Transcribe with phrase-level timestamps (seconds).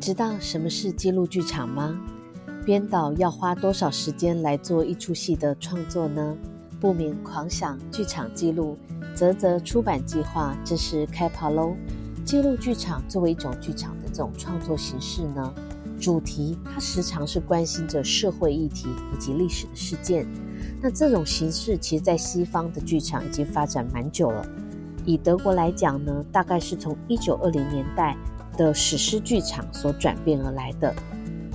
[0.00, 1.98] 知道什么是记录剧场吗？
[2.64, 6.36] 编导要花多少时间来做一出戏的创作呢？
[6.80, 8.78] 不免狂想剧场记录，
[9.16, 11.74] 啧啧出版计划真是开跑喽！
[12.24, 15.52] 记录剧场作为一种剧场的这种创作形式呢，
[15.98, 20.24] 主题它时常是关心着社会议题以及历史的事件。
[20.80, 24.46] 那这种形式其实，在西方的剧场已经发展蛮久了。
[25.04, 28.16] 以德国来讲呢，大概是从一九二零年代
[28.58, 30.94] 的史诗剧场所转变而来的。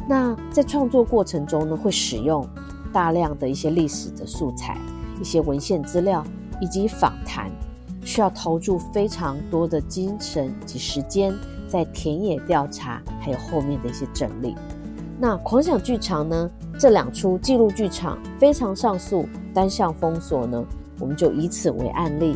[0.10, 2.48] 那在创作过程中呢，会使用
[2.92, 4.76] 大量的一些历史的素材、
[5.22, 6.26] 一些文献资料
[6.60, 7.52] 以及访谈，
[8.04, 11.34] 需要投注非常多的精神及时间
[11.68, 14.56] 在田野调查，还有后面的一些整理。
[15.20, 20.62] 那狂想剧场呢，这两出记录剧场非常上诉单向封锁呢，
[21.00, 22.36] 我们就以此为案例。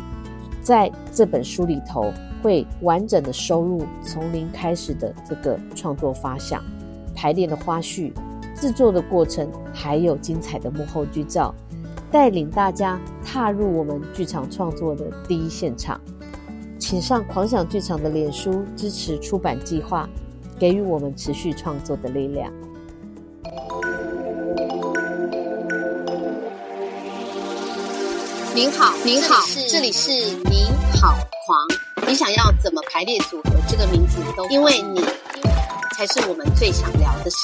[0.62, 2.14] 在这本书里头，
[2.48, 6.64] 会完整的收入从零开始的这个创作发想、
[7.14, 8.14] 排练的花絮、
[8.56, 11.54] 制作的过程，还有精彩的幕后剧照，
[12.10, 16.00] 带领大家踏入我们剧场创作的第一现场。
[16.80, 20.08] 请上狂想剧场的脸书支持出版计划，
[20.58, 22.50] 给予我们持续创作的力量。
[28.56, 29.36] 您好，您好，
[29.68, 30.12] 这里是
[30.50, 30.66] 您
[31.02, 31.14] 好
[31.46, 31.87] 狂。
[32.08, 35.02] 你想要怎么排列组合这个名字都，因为你
[35.94, 37.38] 才是我们最想聊的事。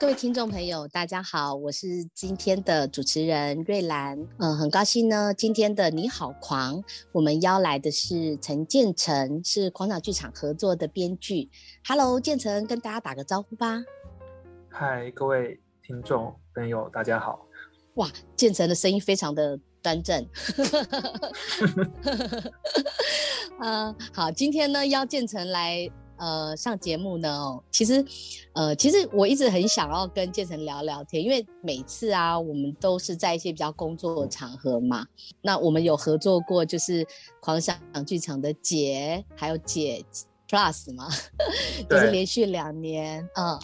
[0.00, 4.18] 各位听众朋友，大家好，我是今天的主持人瑞兰。
[4.38, 6.82] 嗯，很高兴呢，今天的你好狂，
[7.12, 11.50] 我们邀来的是陈建成，是狂想剧场合作的编剧。
[11.86, 13.84] Hello，建成，跟大家打个招呼吧。
[14.74, 17.46] 嗨，各位听众朋友，大家好。
[17.96, 20.26] 哇，建成的声音非常的端正。
[23.60, 25.88] 嗯， 好，今天呢，邀建成来。
[26.18, 28.04] 呃，上节目呢，哦，其实，
[28.52, 35.04] 呃，其实我一直很想要跟建成聊聊天，因为每次啊，我们都是在一些比较工作的场合嘛。
[35.40, 37.04] 那我们有合作过，就是
[37.40, 40.04] 狂想剧场的姐，还有姐
[40.52, 41.08] Plus 嘛，
[41.88, 43.58] 就是连续两年，嗯，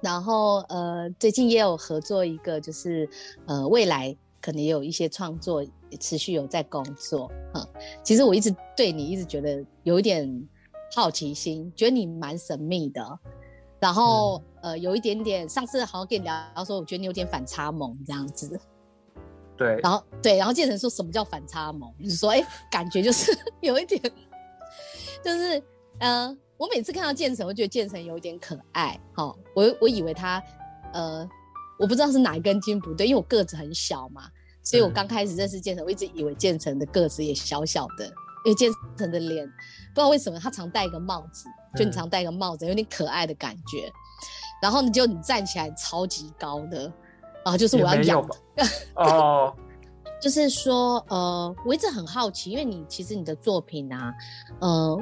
[0.00, 3.08] 然后呃，最近也有合作一个，就是
[3.46, 5.64] 呃，未来可能也有一些创作
[6.00, 7.64] 持续有在工作，嗯，
[8.02, 10.48] 其实我一直对你一直觉得有一点。
[10.94, 13.18] 好奇心，觉得你蛮神秘的，
[13.80, 16.36] 然后呃，有一点点，上次好像跟你聊
[16.66, 18.60] 说，我觉得你有点反差萌这样子。
[19.56, 21.90] 对，然后对，然后建成说什么叫反差萌？
[21.98, 23.98] 就是说，哎，感觉就是 有一点，
[25.24, 25.62] 就是
[25.98, 28.98] 呃，我每次看到建成，我觉得建成有一点可爱。
[29.14, 30.42] 哈，我我以为他
[30.92, 31.28] 呃，
[31.78, 34.22] 我不知道是哪一根筋不对，因为我个子很小嘛，
[34.62, 38.06] 所以我刚开始认识建成，我一直以为建成的个子也小小的，
[38.44, 39.46] 因为建成的脸。
[39.46, 43.92] 不知道为什么他常戴一个帽子，就你常戴一个帽子，有点可爱的感觉。
[44.62, 46.82] 然后你就你站起来超级高的，
[47.44, 48.28] 然啊，就是我要养
[48.94, 49.54] 哦。
[50.20, 54.14] 就是说，呃，我一直很好奇，因为你其实你的作品啊，
[54.60, 54.96] 呃，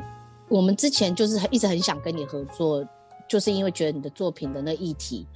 [0.50, 2.84] 我们之前就是一直很想跟你合作，
[3.28, 5.26] 就是因为觉得你的作品的那议题，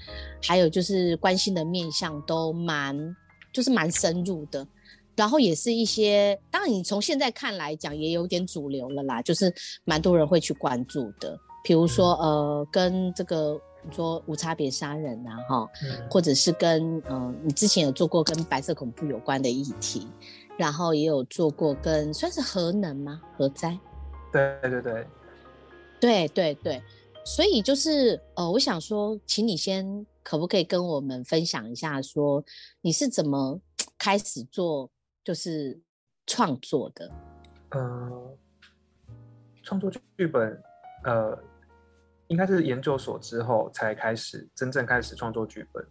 [0.42, 3.16] 还有就是关心的面向都蛮，
[3.52, 4.66] 就是蛮深入的。
[5.16, 9.54] 然后也是一些，当然你从现在看来讲也有点主流了啦，就是
[9.84, 11.38] 蛮多人会去关注的。
[11.62, 13.56] 比如说，呃，跟这个
[13.92, 15.70] 说无差别杀人啊，哈，
[16.10, 20.08] 或者是跟呃，你之前有做过跟白色恐怖有关的议题，
[20.58, 23.20] 然后也有做过跟算是核能吗？
[23.38, 23.78] 核灾？
[24.60, 25.06] 对对对，
[26.00, 26.82] 对对对。
[27.24, 32.44] 所以就是呃，我想说，请你先可不可以跟我们分享一下，说
[32.82, 33.60] 你是怎么
[33.96, 34.90] 开始做？
[35.24, 35.80] 就是
[36.26, 37.10] 创作的，
[37.70, 38.36] 呃，
[39.62, 40.62] 创作剧本，
[41.02, 41.42] 呃，
[42.28, 45.82] 应该是研究所之后才开始真正开始创作剧本。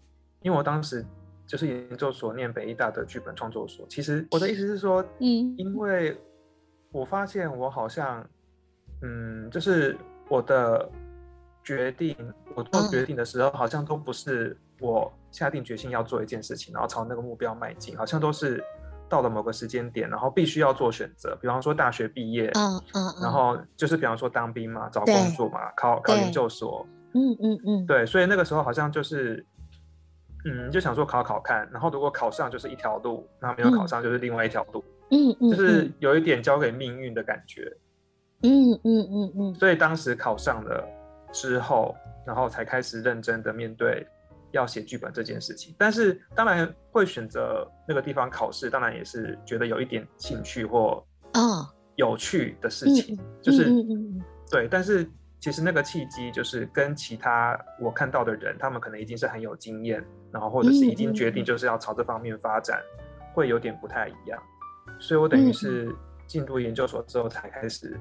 [0.44, 1.04] 因为我当时
[1.48, 3.88] 就是研究所念北医大的剧本创作所。
[3.90, 6.16] 其实我的意思是说，嗯，因为
[6.92, 8.30] 我发现我好像，
[9.04, 9.96] 嗯，就是
[10.28, 10.90] 我的
[11.64, 12.16] 决定，
[12.56, 18.64] 我做决定的时候，好像都不是我下定决心要做一件事情，然后朝那个目标迈进，好像都是。
[19.10, 26.84] 到了某个时间点，然后必须要做选择，比方说大学毕业，嗯嗯，然后就是比方说当兵嘛，找工作嘛，考考研究所，
[27.14, 29.46] 嗯嗯嗯，对，所以那个时候好像就是，
[30.46, 37.72] 嗯，就想说考考看，然后如果考上就是一条路，那没有考上就是另外一条路，嗯嗯，就是有一点交给命运的感觉，
[38.44, 40.86] 嗯嗯嗯嗯，所以当时考上了
[41.32, 41.96] 之后，
[42.26, 44.06] 然后才开始认真的面对
[44.52, 45.74] 要写剧本这件事情。
[45.78, 51.04] 但是当然会选择那个地方考试，当然也是觉得有一点兴趣或
[51.34, 54.68] 哦，有趣的事情，就是、嗯嗯嗯嗯对。
[54.70, 55.10] 但是
[55.40, 62.82] 其实那个契机就是跟其他我看到的人，他们可能已经是很有经验，然后或者是已经决定就是要朝这方面发展，
[63.34, 64.42] 会有点不太一样。
[65.00, 65.94] 所以我等于是
[66.28, 68.00] 进入研究所之后才开始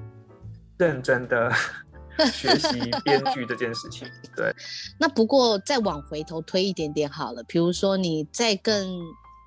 [0.77, 1.51] 认真的
[2.31, 4.07] 学习编剧这件事情。
[4.35, 4.53] 对，
[4.99, 9.01] 那不过再往回头推一点点好了，比如说你在更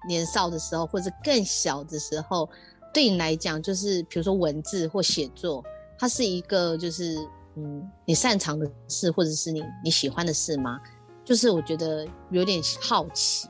[0.08, 2.48] 年少的时候，或者更小的时候，
[2.92, 5.64] 对你来讲，就是比如说文字或写作，
[5.98, 7.16] 它是一个就是
[7.56, 10.80] 嗯你擅长的事，或者是你你喜欢的事吗？
[11.24, 13.48] 就是我觉得有点好奇。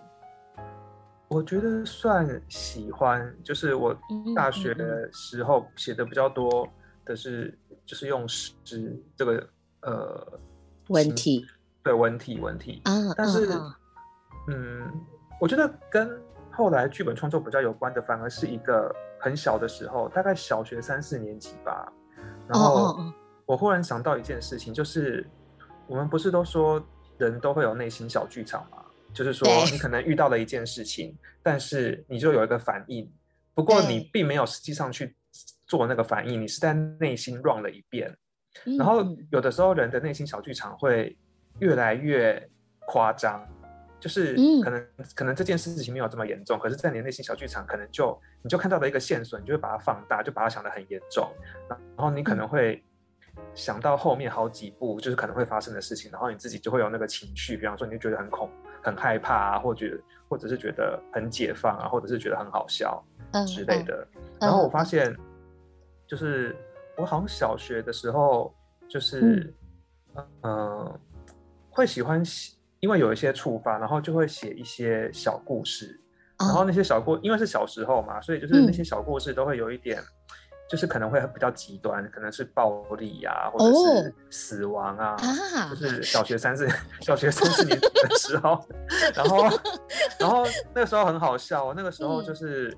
[1.28, 6.66] 我觉得算喜欢，就是我嗯大学的时候写的比较多
[7.04, 7.52] 的是，
[7.86, 8.52] 就是用诗
[9.14, 9.48] 这个
[9.82, 10.40] 呃
[10.88, 11.46] 文体
[11.82, 13.48] 对文体文体，啊，但是
[14.48, 14.90] 嗯，
[15.40, 21.92] 我觉得跟后来剧本创作比较有关的，反而是一个很小的时候，大概小学三四年级吧。
[22.48, 23.12] 然哦后
[23.44, 25.24] 我忽然想到一件事情，就是
[25.86, 26.84] 我们不是都说
[27.18, 28.78] 人都会有内心小剧场吗？
[29.12, 33.10] 就是说你可能遇到了一件事情，但是你就有一个反应，
[33.54, 35.16] 不 过你并没有实际上去
[35.66, 38.10] 做那个反应，你是在内心 run 了一遍。
[38.64, 41.14] 嗯然后嗯有的时候人的内心小剧场会
[41.58, 42.42] 越来越
[42.86, 43.46] 夸张，
[44.00, 51.30] 就是嗯可能、可能这件事情没有这么严重，可是，在你的内心小剧场，可能就你就看到了一个线索，你就会把它放大，就把它想得很严重，
[51.68, 52.82] 然后你可嗯能会
[53.54, 58.50] 想到后面好几步，就是可能会发生的事情，然后你自己就会有那个情绪，比方说你就觉得很恐、
[58.82, 63.82] 很害怕啊，或者或者是觉得很解放啊，或者是觉得很好笑，嗯之类。
[63.82, 64.06] 的。
[64.14, 65.16] 嗯然后我发嗯现，
[66.06, 66.56] 就是
[66.96, 68.54] 我好像小学的时候，
[68.88, 69.54] 就是
[70.14, 71.00] 嗯、呃
[71.70, 76.00] 会喜欢写，因为有一些触发，然后就会写一些小故事。
[76.38, 76.64] 然后哦。
[76.66, 78.72] 那些小故，因为是小时候嘛，所以就是那嗯。
[78.72, 80.02] 些小故事都会有一点，
[80.70, 83.72] 就是可能会比较极端，可能是暴力呀、或者哦
[84.02, 86.02] 是死亡啊，啊就是。
[86.02, 86.66] 小学三四
[87.00, 88.66] 小学三四年级的时候，
[89.14, 89.42] 然后
[90.18, 90.44] 然后
[90.74, 92.24] 那个时候很好笑哦，那个时候嗯。
[92.24, 92.74] 就是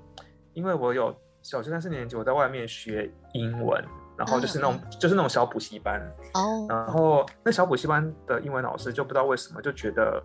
[0.53, 3.83] 因为我有小学三四年级，我在外面学英文，
[4.17, 6.01] 然后就是那种、嗯就是那种小补习班，
[6.33, 6.65] 哦。
[6.67, 10.23] 然后那小补习班的英文老师就不知道为什么就觉得，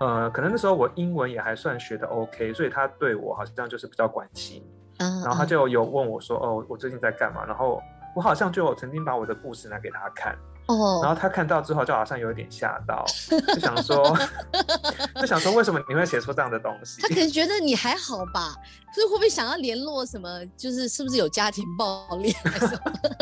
[0.00, 4.64] 呃，可能那时候我英文也还算学的 OK，所以他对我好像就是比较关心，
[4.98, 5.46] 嗯，然后他嗯。
[5.48, 7.44] 就有问我说，哦，我最近在干嘛？
[7.44, 7.82] 然后
[8.14, 14.16] 我好像就有曾经把我的故事拿给他看，然哦后他看到之后就好像有一点吓到，就想说，
[15.20, 17.08] 就想说为什么你会写出这样的东西他？
[17.08, 18.54] 可能觉得你还好吧，
[18.94, 20.26] 所以会不会想要联络什么？
[20.56, 22.34] 就是是不是有家庭暴力？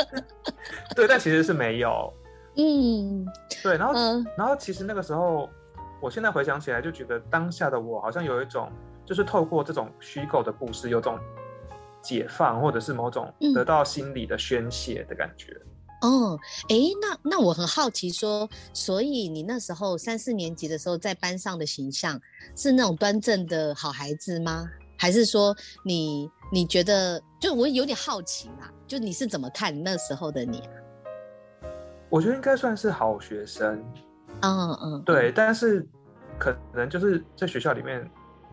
[0.94, 2.12] 对，但其实是没有。
[2.56, 3.26] 嗯
[3.62, 5.48] 对，然后嗯然后其实那个时候，
[6.00, 8.70] 我现在回想起来，就觉得当下的我好像有一种，
[9.04, 11.18] 就是透过这种虚构的故事，有种
[12.02, 15.60] 解放，或者是某种嗯得到心理的宣泄的感觉。
[16.02, 16.38] 哦，
[16.68, 22.20] 诶，那那我很好奇说，所以你那时候三四年级的时候，在班上的形象
[22.54, 24.68] 是那种端正的好孩子吗？
[24.98, 30.70] 还是说你你觉得，就我有点好奇啦，就你是怎么看那时候的你啊？
[32.08, 33.82] 我觉得应该算是好学生，
[34.42, 35.84] 嗯嗯，对，但是
[36.38, 38.08] 可能就是在学校里面，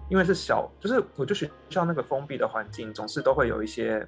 [0.09, 4.07] 因为是小，就是我觉得学校那个封闭的环境，总是都会有一些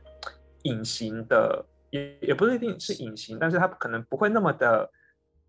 [0.63, 4.89] 隐形的，也也不是一定是隐形，但是它可能不会那么的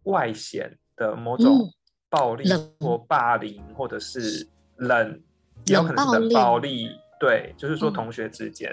[0.04, 1.70] 外显的某种嗯
[2.10, 2.44] 暴力
[2.78, 4.46] 或霸凌，或者是
[4.76, 5.22] 冷，
[5.66, 8.70] 也有可能是冷冷暴力，对，就是说嗯同学之间，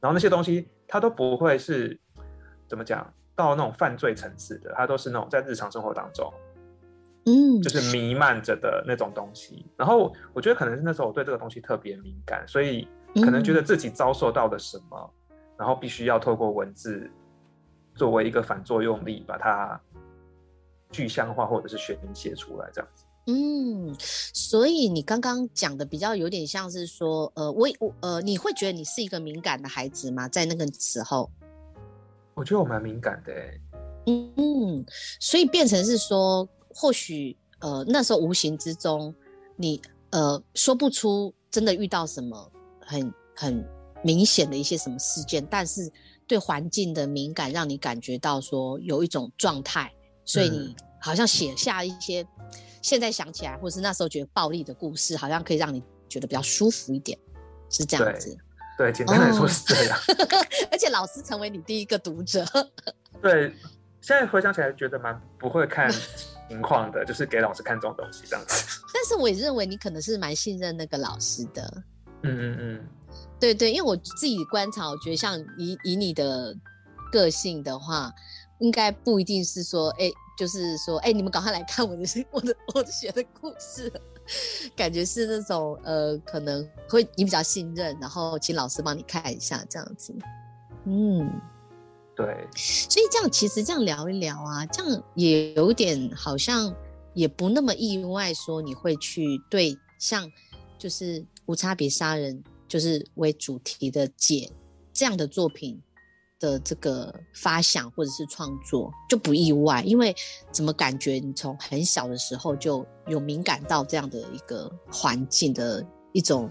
[0.00, 2.00] 然后那些东西它都不会是
[2.66, 6.32] 怎么讲到那种犯罪层次的，它都是那种在日常生活当中。
[7.26, 9.66] 嗯就是弥漫着的那种东西。
[9.76, 15.14] 然后我觉得可能是那时候我对这个东西特别敏感，所以可能觉得自己遭受到了什么，
[15.58, 17.10] 然后必须要透过文字
[17.94, 19.78] 作为一个反作用力，把它
[20.90, 23.04] 具象化或者是宣泄出来，这样子。
[23.26, 30.26] 嗯，所以你刚刚讲的比较有点像是说，呃，我我呃，你会觉得你是一个敏感的孩子吗？
[30.28, 31.30] 在那个时候，
[32.34, 33.60] 我觉得我蛮敏感的、欸，
[34.06, 34.82] 嗯，
[35.20, 39.14] 所以变成是说，或许呃那时候无形之中，
[39.56, 42.50] 你呃说不出真的遇到什么
[42.80, 43.68] 很很
[44.02, 45.90] 明显的一些什么事件，但是
[46.26, 49.92] 对环境的敏感让你感觉到说有一种状态，
[50.24, 52.26] 所以你好像写下一些
[52.82, 57.18] 现在想起来，或是那时候觉得暴力的故事，好像可以让你觉得比较舒服一点，
[57.70, 58.36] 是这样子。
[58.76, 59.98] 对，简单来说哦是这样。
[60.70, 62.46] 而且老师成为你第一个读者，
[63.20, 63.52] 对，
[64.00, 65.90] 现在回想起来觉得蛮不会看
[66.48, 68.64] 情况的，就是给老师看这种东西这样子。
[68.94, 71.82] 但是我也认为你可能是蛮信任那个老师的。
[72.22, 72.88] 嗯嗯嗯，
[73.40, 76.54] 对对，因为我自己观察，我觉得像以以你的
[77.12, 78.12] 个性的话，
[78.58, 83.92] 应该不一定是说，哎，就是说，哎，你们赶快来看我的 我的我的写的故事，
[84.74, 90.12] 感觉是那种呃，可能会你比较信任，然后请老师帮你看一下这样子。
[90.84, 91.30] 嗯，
[92.16, 92.26] 对。
[92.56, 96.74] 所以这样其实这样聊一聊啊，这样也有点好像
[97.14, 100.28] 也不那么意外，说你会去对像
[100.76, 104.52] 就是无差别杀人就是为主题的解
[104.92, 105.80] 这样的作品。
[106.40, 110.14] 的这个发想或者是创作就不意外，因为
[110.52, 116.48] 怎么感觉你从很小的时候就有敏感到这样的一个环境的一种，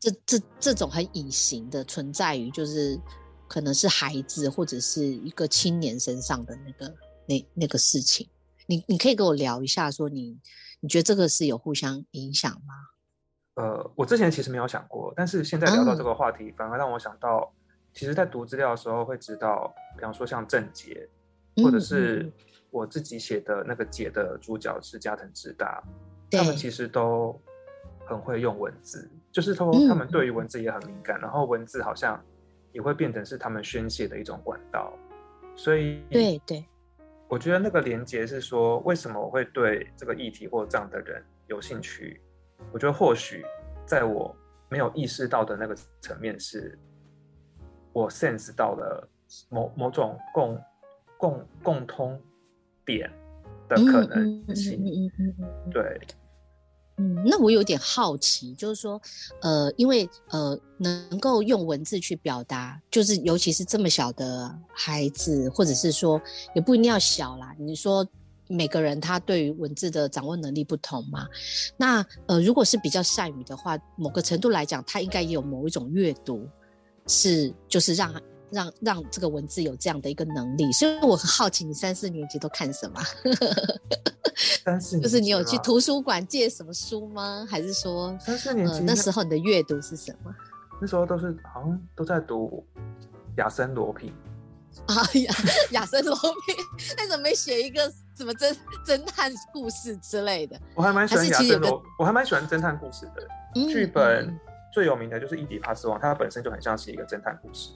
[0.00, 2.98] 这这这种很隐形的存在于就是
[3.46, 6.94] 可能是孩子或者是一个青年身上的那个
[7.26, 8.26] 那那个事情，
[8.66, 10.38] 你你可以跟我聊一下，说你
[10.80, 12.74] 你觉得这个是有互相影响吗？
[13.54, 17.52] 呃，我之前其实没有想过，但是现在聊到这个话题，反而让我想到。
[17.94, 21.06] 其实，在读资料的时候会知道，比方说像郑杰，
[21.62, 22.32] 或者是
[22.70, 25.84] 我自己写的那个姐的主角是加藤直大，
[26.30, 27.38] 他们其实都
[28.06, 32.18] 很会用文字，就是说他们对于文字也很敏感，然后文字好像
[32.72, 34.90] 也会变成是他们宣泄的一种管道。
[35.54, 36.64] 所以，对对，
[37.28, 42.21] 我觉得那个连接是说，为什么我会对这个议题或这样的人有兴趣？
[42.70, 43.44] 我觉得或许
[43.86, 44.36] 在我
[44.68, 46.78] 没有意识到的那个层面是。
[47.94, 49.06] 我 sense 到了
[49.50, 50.58] 某某种共
[51.18, 52.18] 共共通
[52.86, 53.12] 点
[53.68, 54.82] 的可能性，
[55.70, 56.00] 对，
[56.96, 58.98] 嗯，那我有点好奇，就是说，
[59.42, 66.18] 呃，因为呃，能够用文字去表达，就是尤其是这么小的孩子，或者是说，
[66.54, 67.54] 也不一定要小啦。
[67.58, 68.02] 你说
[68.52, 71.26] 每个人他对于文字的掌握能力不同嘛？
[71.76, 76.46] 那呃，如果是比较善于的话，某个程度来讲，他应该也有某一种阅读。
[77.08, 78.14] 是，就是让
[78.50, 83.02] 让让这个文字有这样的一个能力，所以我很好奇，你三四年级都看什么？
[84.64, 87.44] 三四就是你有去图书馆借什么书吗？
[87.50, 90.32] 还是说三四年级那时候你的阅读是什么？
[90.80, 92.64] 那时候都是好像都在读
[93.36, 94.12] 亚森罗平
[94.86, 95.34] 啊，亚
[95.72, 96.54] 亚森罗平，
[96.96, 97.92] 那怎么没写一个
[98.22, 100.58] 什么侦 侦探故事之类的？
[100.74, 103.28] 我还蛮喜欢亚森罗，我还蛮喜欢侦探故事的
[103.68, 104.38] 剧本。
[104.72, 107.72] 最有名的就是《伊底帕斯王》，它本身就很像是一个侦探故事。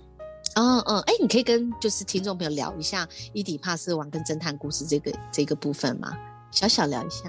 [0.54, 6.16] 嗯嗯，哎，你可以跟就是听众朋友聊一下《伊底帕斯王》跟侦探故事这个这个部分吗？
[6.50, 7.28] 小小聊一下。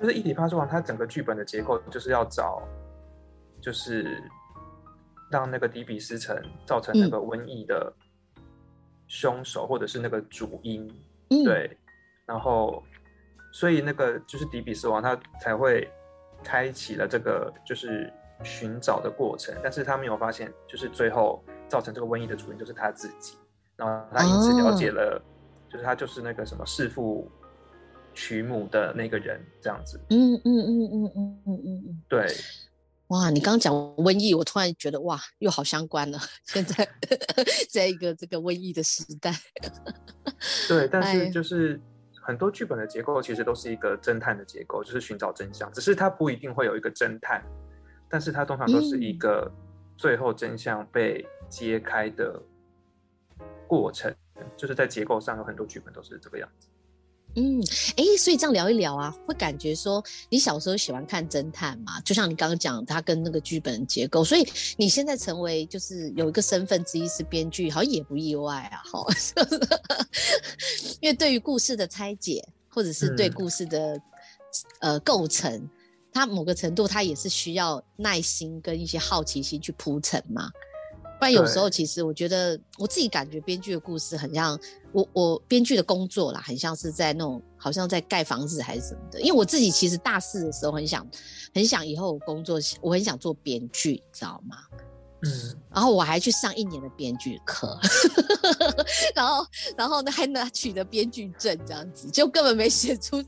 [0.00, 2.62] 就是《伊底帕斯王》，它整个剧本的结构就是要找，
[3.60, 4.22] 就是
[5.28, 7.92] 让那个底比斯城造成那个瘟疫的
[9.08, 10.88] 凶手，或者是那个主因。
[11.44, 11.76] 对。
[12.26, 12.82] 然后，
[13.52, 15.90] 所以那个就是迪比斯王，他才会
[16.42, 18.12] 开启了这个就是。
[18.42, 23.36] 寻找的过程，但是他没有发现，就是最后造成这个瘟疫的主因就是他自己，
[23.76, 25.22] 然后他因此了解了，
[25.70, 27.30] 就是他就是那个什么弑父
[28.12, 29.98] 娶母的那个人，这样子。
[30.10, 32.26] 嗯嗯嗯嗯嗯嗯嗯，对。
[33.06, 36.18] 哇，你刚刚讲瘟疫，我突然觉得哇，又好相关了。
[36.44, 36.86] 现在
[37.70, 39.32] 在一个这个瘟疫的时代。
[40.68, 41.80] 对，但是就是
[42.26, 47.44] 很多剧本的结构其实都是一个侦探的结构，就是寻找真相，只是它不一定会有一个侦探。
[48.08, 49.50] 但是它通常都是一个
[49.96, 52.40] 最后真相被揭开的
[53.66, 54.14] 过程，
[54.56, 56.68] 就是在结构上有很多剧本都是这个样子。
[57.36, 57.60] 嗯，
[57.96, 62.00] 哎，所以这样聊一聊啊，会感觉说你小时候喜欢看侦探嘛？
[62.02, 69.04] 就像你刚刚讲，它跟那个剧本结构，所以你现在成为就是有一个身份之一是编剧，好像也不意外啊，哈。
[71.00, 74.00] 因为对于故事的拆解，或者是对故事的
[74.80, 75.68] 呃构成。
[76.12, 80.48] 它某个程度，它也是需要耐心跟一些好奇心去铺陈嘛。
[81.18, 84.58] 不然有时候，其实我觉得我自己感觉编剧的故事很像
[84.92, 89.20] 我我编剧的工作啦，很像是在那种好像在盖房子还是什么的。
[89.20, 91.06] 因为我自己其实大四的时候很想
[91.54, 94.56] 很想以后工作，我很想做编剧，你知道吗？
[95.26, 97.80] 嗯，然后我还去上一年的编剧课，
[99.16, 103.24] 然后然后呢还拿取得编剧证，这样子就根本没写出，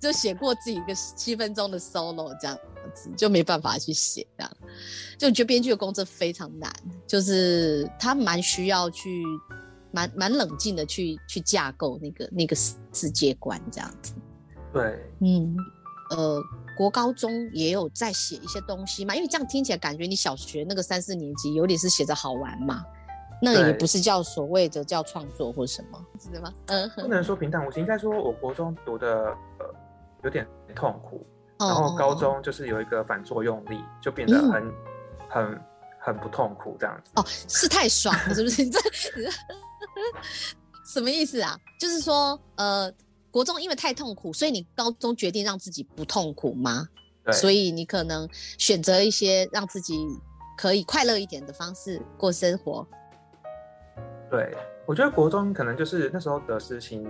[0.00, 2.58] 就写过自己一个七分钟的 solo 这样
[2.94, 4.56] 子，就没办法去写这样，
[5.18, 6.72] 就觉得编剧的工作非常难，
[7.06, 9.24] 就是他蛮需要去
[9.90, 14.14] 蛮蛮冷静的去去架构那个那个世界观这样子。
[14.72, 15.56] 对，嗯，
[16.10, 16.42] 呃。
[16.76, 19.14] 国高中也有在写一些东西嘛？
[19.14, 22.84] 因为这样听起来感觉你小学那个三四年级有点是写着好玩嘛，
[23.40, 26.52] 那也不是叫所谓的叫创作或什么，是吗？
[26.66, 29.08] 嗯，不能说平淡无奇，应该说我国中读的
[29.58, 29.74] 呃
[30.22, 31.26] 有点痛苦，
[31.58, 34.74] 然然后高中就是有一个反作用力，就变得嗯很、
[35.28, 35.60] 很
[35.98, 37.10] 很不痛苦这样子。
[37.16, 38.62] 哦，是太爽了，是不是？
[38.64, 38.78] 你这
[39.16, 39.30] 你这
[40.92, 41.58] 什么意思啊？
[41.80, 42.92] 就是说，呃，
[43.30, 46.88] 国中因为太痛苦，所以你高中决定让自己不痛苦吗？
[47.24, 50.06] 对，所以以你可能选择一些让自己
[50.56, 52.86] 可以快乐一点的方式过生活。
[54.30, 57.04] 对我觉得国中可能就是那时候得失心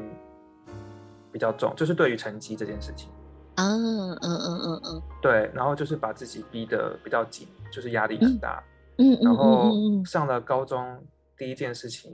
[1.30, 3.10] 比较重，就是对于成绩这件事情。
[3.56, 8.62] 啊，嗯嗯嗯嗯对，然后就是把自己逼得比较紧，就是压力很大。
[8.98, 11.04] 嗯嗯嗯然后嗯嗯上了高中，
[11.36, 12.12] 第一件事情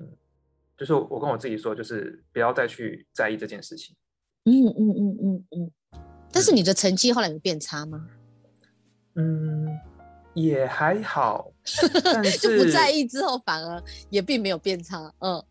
[0.76, 3.94] 就是我跟我自己说，就是不要再去在意这件事情。
[4.44, 5.70] 嗯嗯嗯嗯嗯。
[6.32, 8.08] 但是你的成绩后来有变差吗？
[9.14, 9.68] 嗯，
[10.34, 11.52] 也还好，
[12.04, 15.12] 但是就不在意之后，反而也并没有变差。
[15.18, 15.44] 嗯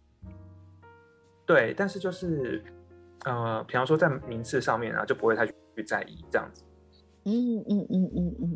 [1.45, 2.63] 对，但是就是
[3.25, 6.63] 呃，比方说在名次上面啊，就不会太去在意这样子。
[7.25, 8.55] 嗯嗯嗯嗯嗯。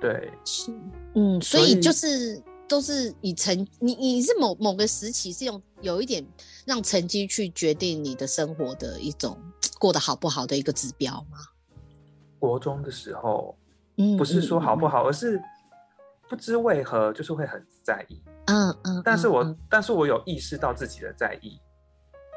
[0.00, 0.72] 对，是，
[1.14, 6.24] 嗯，所所以以就是都是以成你你是某某个时期是用有一点
[6.64, 9.36] 让成绩去决定你的生活的一种
[9.80, 11.38] 过得好不好的一个指标吗？
[12.38, 13.56] 国中的时候
[13.96, 15.42] 嗯，不是说好不好，好，而是
[16.28, 18.22] 不知为何就是会很在意。
[18.46, 21.58] 嗯嗯，但是我，但是我有意识到自己的在意，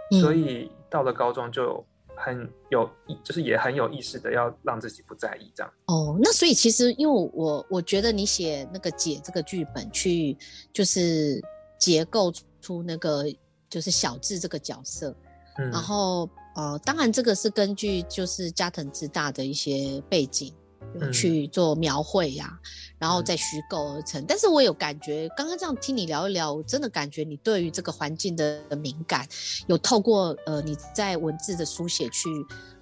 [0.10, 1.86] 嗯所以到了高中就
[2.24, 5.74] 很有意，就是也很有意识的要让自己不在意这样。
[5.88, 10.38] 哦，那所以其实因为我我觉得你写那个解这个剧本去
[10.72, 11.42] 就是
[11.80, 13.26] 结构出那个
[13.70, 15.16] 就是小智这个角色，
[15.58, 20.54] 嗯，然后呃，当然这个是根据就是加藤之大的一些背景
[20.96, 22.60] 有嗯去做描绘呀、
[22.98, 24.24] 然后再虚构而成。
[24.28, 29.28] 但是我有感觉，刚刚这样听你聊一聊，我真的感觉你对于这个环境的敏感，
[29.68, 32.30] 有透过呃你在文字的书写去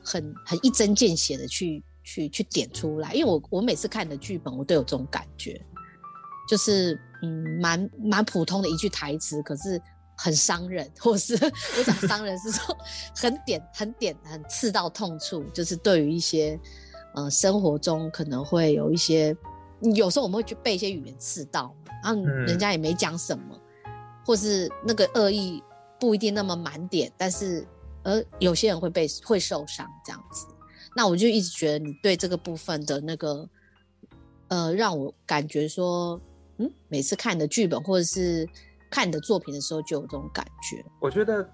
[0.03, 3.13] 很很一针见血的去去去点出来。
[3.13, 5.61] 因为我我每次看你的剧本，我都有这种感觉，
[6.49, 9.81] 就是嗯蛮蛮普通的一句台词，可是。
[10.21, 11.33] 很伤人，或是
[11.77, 12.77] 我讲伤人是说
[13.15, 16.59] 很点、很点、很刺到痛处，就是对于一些
[17.15, 19.35] 呃生活中可能会有一些，
[19.95, 23.59] 有时候我们会去被一些语言刺到嘛，然后嗯人家也没讲什么，
[24.25, 25.63] 或是那个恶意
[25.99, 27.65] 不一定那么满点，但是
[28.03, 30.47] 而有些人会被会受伤这样子。
[30.95, 33.47] 那我就一直觉得你对这个部分的那个
[34.47, 36.19] 呃，让我感觉说，
[36.57, 38.47] 嗯，每次看你的剧本或者是
[38.89, 40.83] 看你的作品的时候，就有这种感觉。
[40.99, 41.47] 我觉得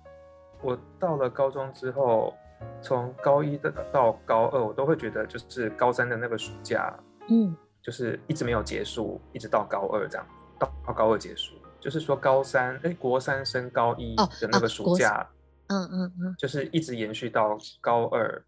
[0.64, 2.34] 我到了高中之后，
[2.82, 6.98] 从高一的到高二，我都会觉得就是高三的那个暑假，
[7.30, 10.28] 嗯就是一直没有结束，一直到高二这样，
[10.60, 11.54] 到到高二结束。
[11.80, 15.30] 就是说高三，哎，国三升高一哦的那个暑假，
[15.68, 18.44] 嗯嗯嗯，就是一直延续到高二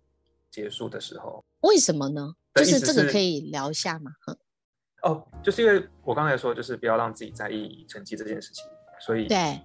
[0.50, 1.44] 结束的时候。
[1.62, 2.34] 为什么呢？
[2.56, 4.12] 就是这个可以聊一下吗？
[4.28, 4.38] 嗯
[5.04, 8.66] 哦，就是因为我刚才说，就是不要让自己在意成绩这件事情，
[9.00, 9.62] 所以对，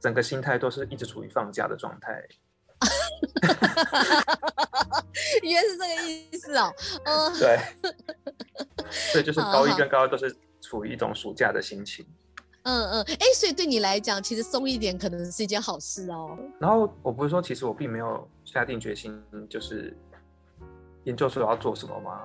[0.00, 2.26] 整个心态都是一直处于放假的状态。
[5.42, 6.72] 原来是这个意思哦。
[7.04, 7.58] 嗯，对，
[9.12, 12.04] 所以就是高一跟高二都是处于一种暑假的心情。
[12.64, 16.38] 嗯嗯，哎，所以对你来讲，其实松一点可能是一件好事哦。
[16.58, 19.94] 然后我不是说，其实我并没有下定决心，就是
[21.04, 22.22] 研究所要做什么吗？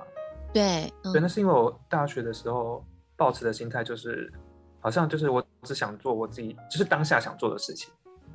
[0.52, 2.82] 对，嗯对，那是因为我大学的时候
[3.16, 4.32] 抱持的心态就是，
[4.80, 7.92] 好像就是我只想做我自己，就是当下想做的事情，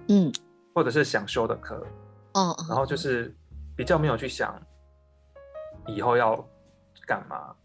[0.08, 0.32] 嗯
[0.76, 1.84] 或者是想修的课，
[2.36, 3.36] 哦，然后就是
[3.76, 4.62] 比较没有去想
[5.88, 6.36] 以后要
[7.08, 7.56] 干嘛，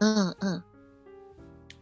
[0.00, 0.62] 嗯嗯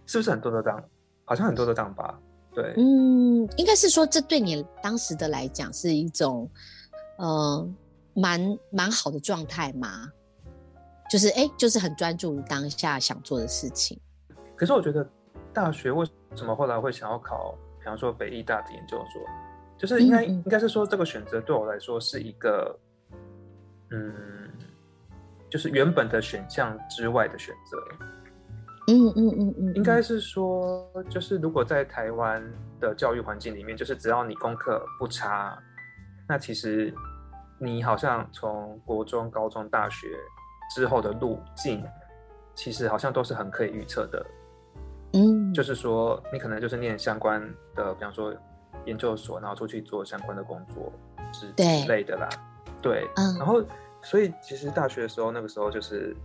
[0.06, 0.84] 是不是很多都这样？
[1.24, 2.16] 好像很多都这样吧？
[2.54, 6.48] 对，嗯，应该是说这对你当时的来讲是一种
[7.18, 7.68] 呃
[8.14, 10.10] 蛮蛮好的状态嘛，
[11.10, 14.00] 就是哎，就是很专注于当下想做的事情。
[14.56, 15.06] 可是我觉得
[15.52, 19.22] 大学为什么后来会想要考，比方说北艺大的研究所，
[19.78, 22.78] 就是应该、应该是说这个选择对我来说是一个，
[23.90, 24.48] 嗯，
[25.50, 27.78] 就是原本的选项之外的选择。
[28.88, 32.40] 嗯嗯嗯嗯，应该是说，就是如果在台湾
[32.80, 35.58] 的教育环境里面，就是只要你功课不差，
[36.28, 36.94] 那其实
[37.58, 40.16] 你好像从国中、高中、大学
[40.72, 41.84] 之后的路径，
[42.54, 44.24] 其实好像都是很可以预测的。
[45.14, 47.42] 嗯，就是说，你可能就是念相关
[47.74, 48.32] 的，比方说
[48.86, 50.90] 研究所，然后出去做相关的工作
[51.32, 52.28] 之之类的啦。
[52.80, 53.62] 对，嗯然后
[54.02, 56.16] 所以其实大学的时候，那个时候就是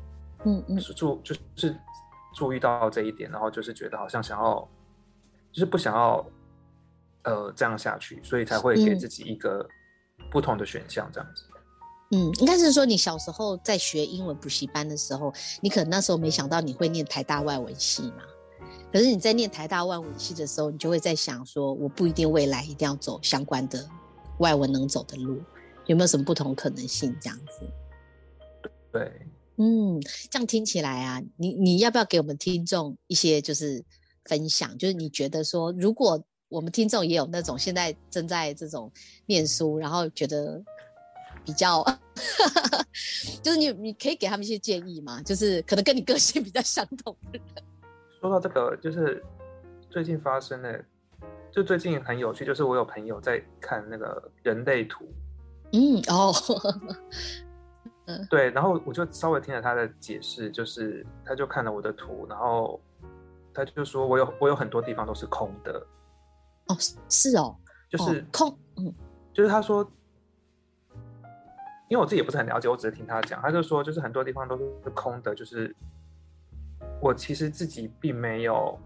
[0.45, 1.75] 嗯嗯是注就是
[2.33, 4.67] 注意到这一点，然后就是觉得好像想要，
[5.51, 6.25] 就是不想要
[7.23, 9.67] 呃这样下去，所以才会给自己一个
[10.29, 11.43] 不同的选项这样子。
[12.13, 18.23] 嗯，应该是说你小时候在学英文补习班的时候，你可能那时候没想到你会念台大外文系嘛。
[18.91, 23.89] 可是你在念台大外文系的时候，你就会在想说，我不一定未来一定要走相关的
[24.39, 25.41] 外文能走的路，
[25.85, 27.15] 有没有什么不同可能性？
[27.21, 28.69] 这样子。
[28.91, 29.09] 对，
[29.55, 33.81] 嗯，这样听起来啊，你你要不要给我们听众一些就是
[34.25, 34.77] 分享？
[34.77, 38.91] 就是你觉得说，如果我们听众也有那种现在正在这种
[39.25, 40.61] 念书，然后觉得
[41.45, 41.81] 比较，
[43.41, 45.23] 就是你你可以给他们一些建议吗？
[45.23, 47.63] 就是可能跟你个性比较相同的人。
[48.21, 49.21] 说到这个，就是
[49.89, 50.85] 最近发生的，
[51.51, 55.05] 就最近很有趣，就是我有朋友在看那个人类图，
[55.73, 56.31] 嗯哦，
[58.05, 62.79] 嗯对，然后我就稍微听了他的解释，就是他就看了我的图，然后
[63.55, 65.83] 他就说我有我有很多地方都是空的，
[66.67, 66.77] 哦
[67.09, 67.55] 是哦，
[67.89, 68.93] 就是空，嗯，
[69.33, 69.83] 就是他说，
[71.89, 75.75] 因为我自己也不是很了解，我只是听他讲，他就说就是很多地方都是空的，就是。
[77.01, 78.79] 我其实自己并没有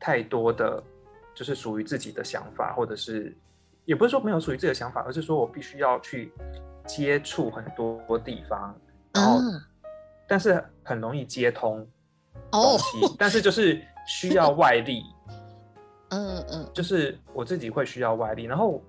[0.00, 0.82] 太多的，
[1.32, 3.32] 就是属于自己的想法，或者是
[3.84, 6.32] 也不是说没有属于自己的想法，而是说我必须要去
[6.84, 8.76] 接触很多地方，
[9.14, 9.38] 然后
[10.26, 11.86] 但是很容易接通
[12.50, 15.04] 东西，但是就是需要外力，
[16.10, 18.82] 嗯嗯，就是我自己会需要外力，然后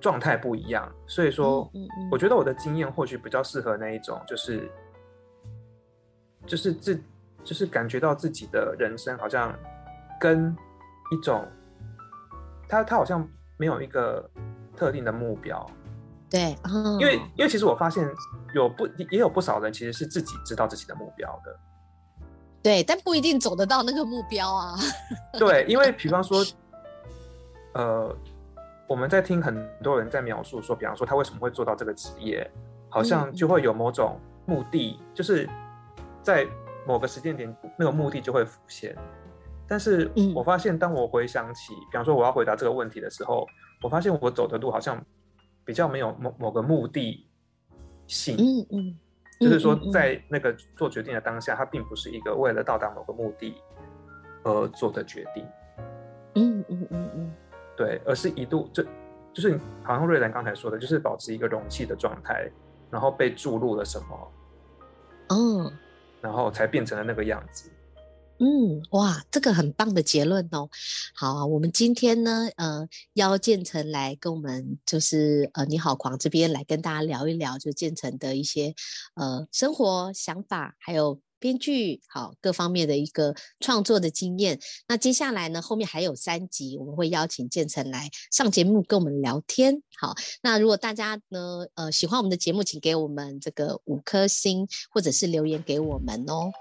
[0.00, 1.70] 状态不一样，所以说，
[2.10, 4.68] 我觉得我的经验或许比较适合那一种，就是
[6.44, 7.00] 就是自。
[7.44, 9.52] 就是感觉到自己的人生好像
[10.20, 10.54] 跟
[11.10, 11.46] 一种，
[12.68, 14.30] 他他好像没有一个
[14.76, 15.68] 特定的目标，
[16.30, 16.56] 对，
[17.00, 18.08] 因为因为其实我发现
[18.54, 21.58] 有不也有不少人其实是自己知道自己的目标的，
[22.62, 24.76] 对，但不一定走得到那个目标啊。
[25.38, 26.44] 对，因为比方说，
[27.74, 28.16] 呃，
[28.86, 32.48] 我们在听很多人在描述说，比方说他为什么会做到这个职业，
[32.88, 35.48] 好像就会有某种目的，就是
[36.22, 36.46] 在。
[36.86, 38.96] 某个时间点，那个目的就会浮现。
[39.68, 43.46] 但是我发现，当我回想起，比方说我要回答这个问题的时候，
[43.82, 45.02] 我发现我走的路好像
[45.64, 47.26] 比较没有某某个目的
[48.06, 48.36] 性。
[48.36, 48.98] 嗯嗯，
[49.40, 53.54] 就是说，在那个做决定的当下，它并不是一个为了到达某个目的
[54.42, 55.46] 而做的决定。
[56.34, 57.32] 嗯嗯嗯嗯，
[57.76, 58.82] 对，而是一度就
[59.32, 62.50] 就是好像瑞兰刚才说的，就是保持一个容器的状态，
[62.90, 64.32] 然后被注入了什么。
[65.30, 65.72] 哦。
[66.22, 67.70] 然后才变成了那个样子。
[68.38, 70.70] 嗯，哇，这个很棒的结论哦。
[71.14, 78.74] 好，我们今天呢，呃，邀建成来跟我们，就是呃，你好狂这边来跟大家聊一聊，就建成的一些
[79.14, 81.20] 呃生活想法，还有。
[81.42, 84.60] 编剧好，各方面的一个创作的经验。
[84.86, 89.82] 那接下来呢，后面还有三集，我们会邀请建成来上节目跟我们聊天。
[89.98, 96.52] 好，那如果大家呢，呃，喜欢我们的节目，请给我们这个五颗星，或者是留言给我们哦。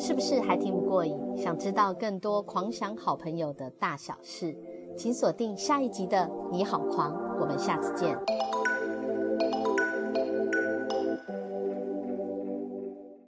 [0.00, 1.18] 是不是还听不过瘾？
[1.36, 4.56] 想知道更多狂想好朋友的大小事，
[4.96, 6.18] 请锁定下一集的
[6.52, 8.16] 《你好狂》，我们下次见。